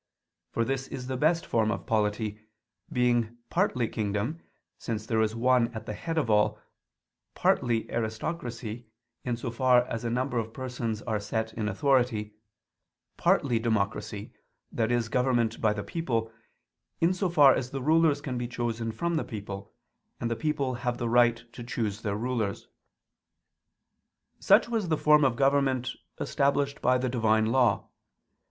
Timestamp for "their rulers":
22.01-22.67